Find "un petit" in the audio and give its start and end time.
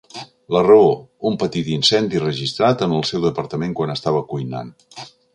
1.31-1.67